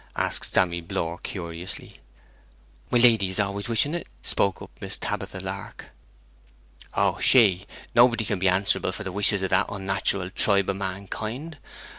asked 0.15 0.51
Sammy 0.55 0.81
Blore 0.81 1.19
curiously. 1.19 1.93
'My 2.89 2.97
lady 2.97 3.29
is 3.29 3.39
always 3.39 3.69
wishing 3.69 3.93
it,' 3.93 4.07
spoke 4.23 4.59
up 4.59 4.71
Miss 4.81 4.97
Tabitha 4.97 5.39
Lark. 5.39 5.89
'Oh, 6.95 7.19
she! 7.19 7.61
Nobody 7.93 8.25
can 8.25 8.39
be 8.39 8.49
answerable 8.49 8.93
for 8.93 9.03
the 9.03 9.11
wishes 9.11 9.43
of 9.43 9.51
that 9.51 9.69
onnatural 9.69 10.31
tribe 10.31 10.69
of 10.71 10.77
mankind. 10.77 11.59